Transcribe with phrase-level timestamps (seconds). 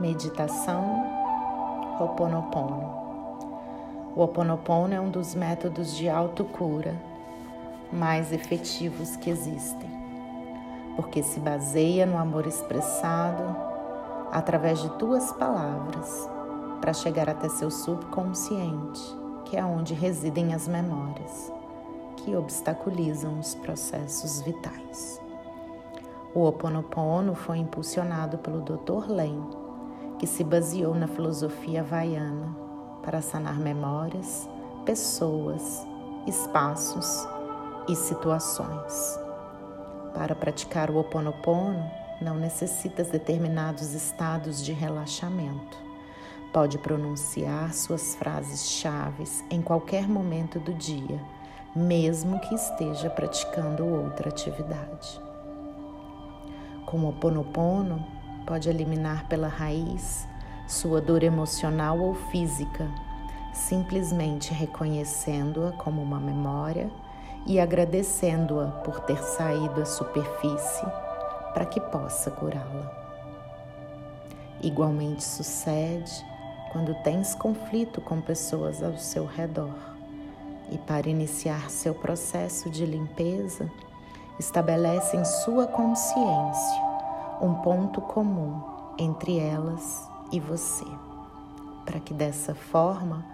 [0.00, 0.82] Meditação
[2.00, 2.90] Ho'oponopono.
[4.16, 6.98] O Ho'oponopono é um dos métodos de autocura
[7.92, 9.90] mais efetivos que existem,
[10.96, 13.54] porque se baseia no amor expressado
[14.32, 16.26] através de tuas palavras
[16.80, 19.02] para chegar até seu subconsciente,
[19.44, 21.52] que é onde residem as memórias
[22.16, 25.20] que obstaculizam os processos vitais.
[26.34, 29.10] O Ho Oponopono foi impulsionado pelo Dr.
[29.10, 29.59] Len,
[30.20, 32.54] que se baseou na filosofia havaiana
[33.02, 34.46] para sanar memórias,
[34.84, 35.86] pessoas,
[36.26, 37.26] espaços
[37.88, 39.18] e situações.
[40.12, 45.78] Para praticar o Oponopono, não necessitas determinados estados de relaxamento.
[46.52, 51.18] Pode pronunciar suas frases chaves em qualquer momento do dia,
[51.74, 55.18] mesmo que esteja praticando outra atividade.
[56.84, 60.28] Com o Ponopono, pode eliminar pela raiz
[60.70, 62.88] sua dor emocional ou física,
[63.52, 66.88] simplesmente reconhecendo-a como uma memória
[67.44, 70.86] e agradecendo-a por ter saído à superfície
[71.52, 72.88] para que possa curá-la.
[74.62, 76.24] Igualmente sucede
[76.70, 79.74] quando tens conflito com pessoas ao seu redor
[80.70, 83.68] e, para iniciar seu processo de limpeza,
[84.38, 86.89] estabelece em sua consciência
[87.40, 88.62] um ponto comum
[88.98, 90.84] entre elas e você,
[91.84, 93.24] para que dessa forma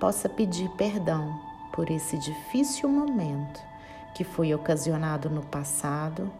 [0.00, 1.32] possa pedir perdão
[1.72, 3.60] por esse difícil momento
[4.14, 6.30] que foi ocasionado no passado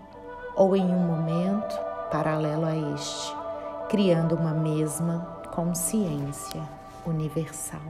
[0.57, 1.75] ou em um momento
[2.11, 3.35] paralelo a este,
[3.89, 6.63] criando uma mesma consciência
[7.07, 7.81] universal.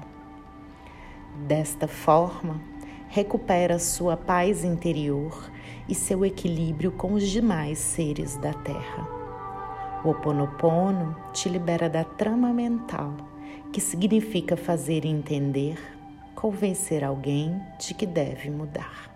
[1.46, 2.60] Desta forma,
[3.08, 5.50] recupera sua paz interior
[5.88, 9.21] e seu equilíbrio com os demais seres da Terra.
[10.04, 13.14] O Oponopono te libera da trama mental,
[13.72, 15.78] que significa fazer entender,
[16.34, 19.08] convencer alguém de que deve mudar.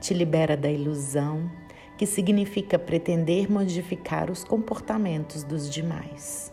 [0.00, 1.50] Te libera da ilusão,
[1.96, 6.52] que significa pretender modificar os comportamentos dos demais.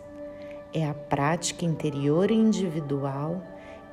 [0.74, 3.40] É a prática interior e individual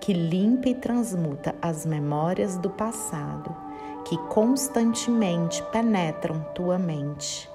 [0.02, 3.56] que limpa e transmuta as memórias do passado
[4.04, 7.50] que constantemente penetram tua mente,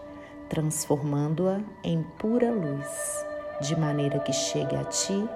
[0.48, 3.26] transformando-a em pura luz,
[3.60, 5.28] de maneira que chegue a ti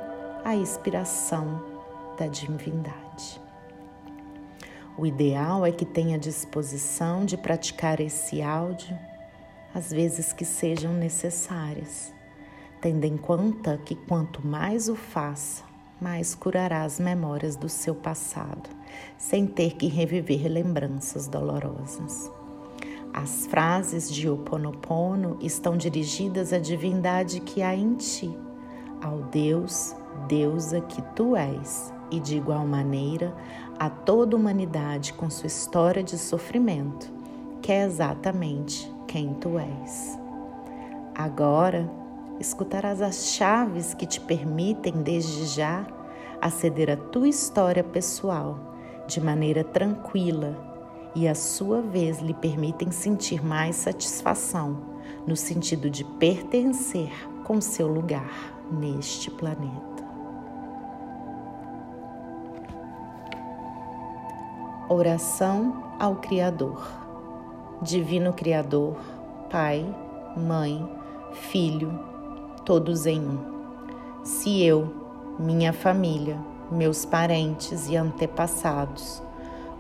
[0.45, 1.63] a inspiração
[2.19, 3.41] da divindade.
[4.97, 8.99] O ideal é que tenha disposição de praticar esse áudio
[9.75, 12.13] às vezes que sejam necessárias,
[12.81, 15.65] tendo em conta que quanto mais o faça,
[16.01, 18.69] mais curará as memórias do seu passado,
[19.17, 22.31] sem ter que reviver lembranças dolorosas.
[23.15, 28.35] As frases de Ho Oponopono estão dirigidas à divindade que há em ti,
[29.03, 29.95] ao Deus,
[30.27, 33.35] deusa que tu és, e de igual maneira
[33.79, 37.13] a toda a humanidade com sua história de sofrimento,
[37.61, 40.19] que é exatamente quem tu és.
[41.15, 41.91] Agora,
[42.41, 45.87] escutarás as chaves que te permitem, desde já,
[46.41, 48.59] aceder à tua história pessoal
[49.07, 50.72] de maneira tranquila
[51.15, 54.79] e, à sua vez, lhe permitem sentir mais satisfação
[55.27, 57.11] no sentido de pertencer
[57.45, 59.93] com seu lugar neste planeta.
[64.89, 67.01] Oração ao Criador.
[67.81, 68.97] Divino Criador,
[69.51, 69.85] Pai,
[70.37, 70.89] Mãe,
[71.33, 71.99] Filho,
[72.65, 73.39] todos em um.
[74.23, 74.95] Se eu,
[75.39, 76.39] minha família,
[76.71, 79.23] meus parentes e antepassados,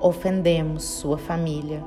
[0.02, 1.84] ofendemos sua família,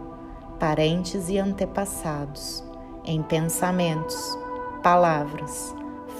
[0.57, 2.63] parentes e antepassados,
[3.03, 4.15] em pensamentos,
[4.81, 5.75] palavras,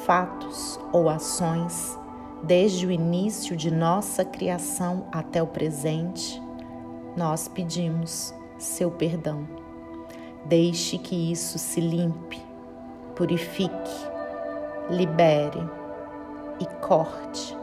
[0.06, 1.98] fatos ou ações,
[2.44, 6.44] desde o início de nossa criação até o presente,
[7.16, 9.48] nós pedimos seu perdão.
[10.46, 12.42] Deixe que isso se limpe,
[13.16, 13.92] purifique,
[14.90, 15.64] libere
[16.60, 17.58] e corte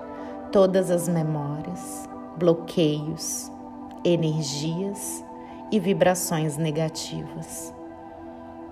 [0.51, 2.09] todas as memórias,
[2.39, 3.52] bloqueios,
[4.05, 5.25] energias
[5.71, 7.75] e vibrações negativas.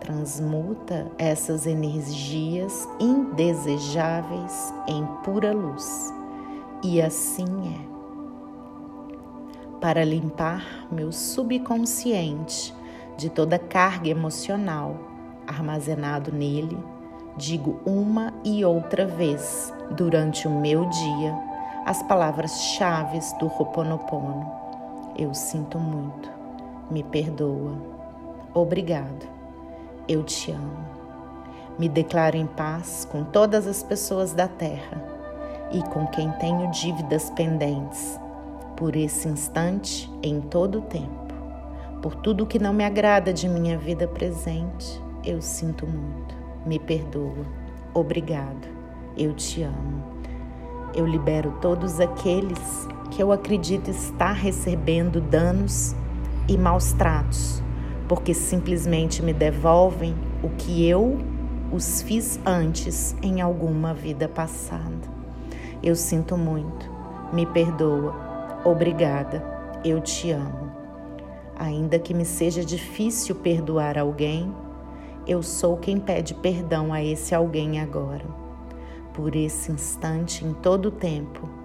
[0.00, 6.12] Transmuta essas energias indesejáveis em pura luz,
[6.82, 7.44] e assim
[7.76, 7.90] é.
[9.80, 12.74] Para limpar meu subconsciente
[13.16, 14.96] de toda carga emocional
[15.46, 16.78] armazenado nele,
[17.36, 21.34] digo uma e outra vez durante o meu dia
[21.86, 24.59] as palavras-chave do Ho'oponopono.
[25.20, 26.30] Eu sinto muito,
[26.90, 27.76] me perdoa,
[28.54, 29.28] obrigado,
[30.08, 30.78] eu te amo.
[31.78, 35.04] Me declaro em paz com todas as pessoas da terra
[35.72, 38.18] e com quem tenho dívidas pendentes,
[38.78, 41.34] por esse instante, em todo o tempo.
[42.00, 46.34] Por tudo que não me agrada de minha vida presente, eu sinto muito.
[46.64, 47.44] Me perdoa.
[47.92, 48.66] Obrigado.
[49.18, 50.02] Eu te amo.
[50.94, 55.94] Eu libero todos aqueles que eu acredito estar recebendo danos
[56.48, 57.62] e maus tratos,
[58.08, 61.18] porque simplesmente me devolvem o que eu
[61.72, 65.08] os fiz antes em alguma vida passada.
[65.82, 66.90] Eu sinto muito,
[67.32, 68.14] me perdoa,
[68.64, 69.42] obrigada,
[69.84, 70.70] eu te amo.
[71.56, 74.52] Ainda que me seja difícil perdoar alguém,
[75.26, 78.24] eu sou quem pede perdão a esse alguém agora.
[79.12, 81.59] Por esse instante, em todo o tempo,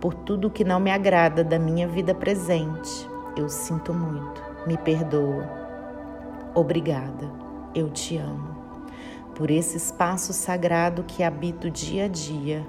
[0.00, 5.48] por tudo que não me agrada da minha vida presente, eu sinto muito, me perdoa.
[6.54, 7.30] Obrigada,
[7.74, 8.60] eu te amo
[9.40, 12.66] por esse espaço sagrado que habito dia a dia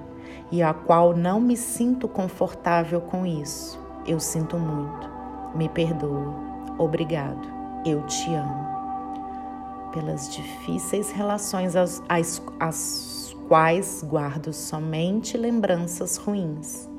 [0.49, 3.77] e a qual não me sinto confortável com isso.
[4.07, 5.09] Eu sinto muito.
[5.53, 6.33] Me perdoa.
[6.77, 7.45] Obrigado.
[7.85, 9.91] Eu te amo.
[9.91, 16.90] Pelas difíceis relações às, às, às quais guardo somente lembranças ruins.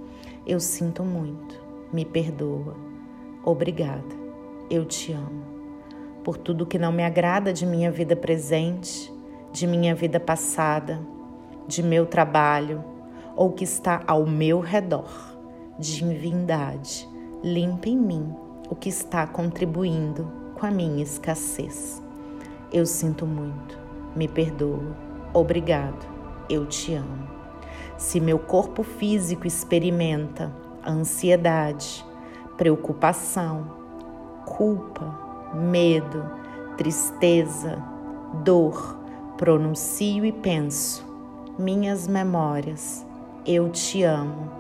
[0.46, 1.60] Eu sinto muito.
[1.92, 2.74] Me perdoa.
[3.44, 4.14] Obrigada.
[4.68, 5.44] Eu te amo.
[6.24, 9.12] Por tudo que não me agrada de minha vida presente,
[9.52, 11.00] de minha vida passada,
[11.66, 12.82] de meu trabalho
[13.36, 15.36] ou que está ao meu redor,
[15.78, 17.08] divindade,
[17.42, 18.34] limpa em mim
[18.68, 22.02] o que está contribuindo com a minha escassez.
[22.72, 23.78] Eu sinto muito,
[24.16, 24.96] me perdoa,
[25.34, 26.06] obrigado,
[26.48, 27.41] eu te amo.
[27.96, 30.52] Se meu corpo físico experimenta
[30.86, 32.04] ansiedade,
[32.56, 33.66] preocupação,
[34.44, 36.24] culpa, medo,
[36.76, 37.82] tristeza,
[38.44, 38.98] dor,
[39.36, 41.06] pronuncio e penso,
[41.58, 43.06] minhas memórias,
[43.46, 44.50] eu te amo.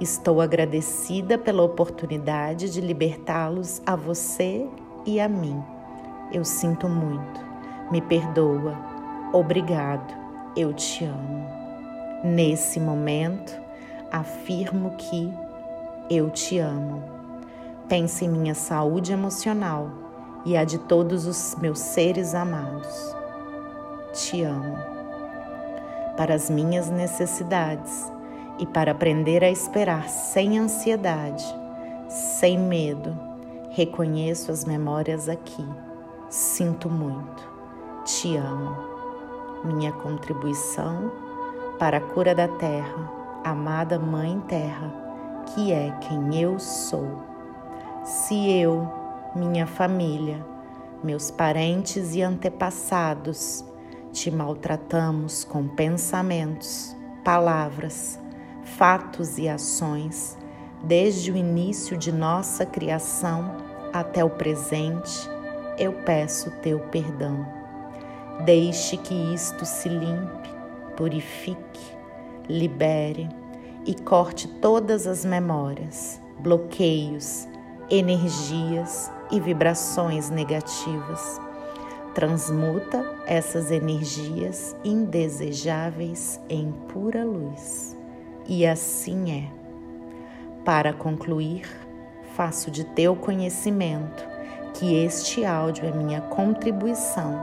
[0.00, 4.68] Estou agradecida pela oportunidade de libertá-los a você
[5.06, 5.62] e a mim.
[6.32, 7.40] Eu sinto muito.
[7.90, 8.76] Me perdoa.
[9.32, 10.14] Obrigado.
[10.54, 11.65] Eu te amo.
[12.26, 13.56] Nesse momento,
[14.10, 15.32] afirmo que
[16.10, 17.04] eu te amo.
[17.88, 19.88] Pense em minha saúde emocional
[20.44, 23.14] e a de todos os meus seres amados
[24.12, 24.76] te amo.
[26.16, 28.10] Para as minhas necessidades
[28.58, 31.44] e para aprender a esperar sem ansiedade,
[32.08, 33.16] sem medo,
[33.70, 35.64] reconheço as memórias aqui.
[36.28, 37.48] Sinto muito.
[38.04, 38.76] Te amo.
[39.64, 41.25] Minha contribuição
[41.78, 43.10] para a cura da terra,
[43.44, 44.92] amada Mãe Terra,
[45.46, 47.22] que é quem eu sou.
[48.04, 48.90] Se eu,
[49.34, 50.44] minha família,
[51.04, 53.64] meus parentes e antepassados
[54.12, 58.18] te maltratamos com pensamentos, palavras,
[58.64, 60.38] fatos e ações,
[60.82, 63.54] desde o início de nossa criação
[63.92, 65.28] até o presente,
[65.78, 67.46] eu peço teu perdão.
[68.46, 70.55] Deixe que isto se limpe,
[70.96, 71.96] purifique,
[72.48, 73.28] libere
[73.84, 77.46] e corte todas as memórias, bloqueios,
[77.90, 81.40] energias e vibrações negativas
[82.16, 87.94] transmuta essas energias indesejáveis em pura luz.
[88.48, 89.52] E assim é.
[90.64, 91.68] Para concluir,
[92.34, 94.26] faço de teu conhecimento
[94.72, 97.38] que este áudio é minha contribuição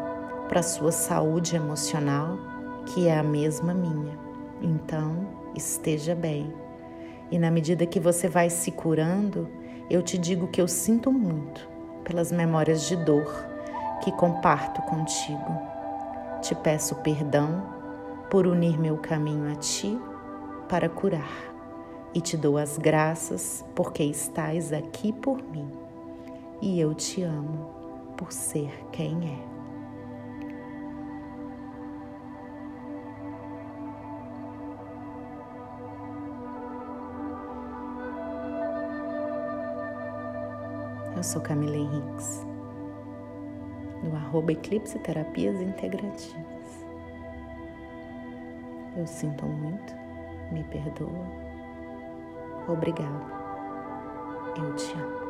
[0.50, 2.40] para sua saúde emocional,
[2.88, 4.18] que é a mesma minha.
[4.62, 6.54] Então, esteja bem.
[7.32, 9.48] E na medida que você vai se curando,
[9.90, 11.68] eu te digo que eu sinto muito
[12.04, 13.46] pelas memórias de dor
[14.04, 15.58] que comparto contigo.
[16.42, 17.64] Te peço perdão
[18.30, 20.00] por unir meu caminho a ti
[20.68, 21.54] para curar
[22.14, 25.70] e te dou as graças porque estás aqui por mim
[26.62, 27.70] e eu te amo
[28.18, 29.53] por ser quem é.
[41.24, 42.46] Eu sou Camila Henriques
[44.04, 46.86] no arroba Eclipse Terapias Integrativas.
[48.98, 49.96] Eu sinto muito,
[50.52, 51.26] me perdoa.
[52.68, 53.26] Obrigado.
[54.58, 55.23] Eu te amo.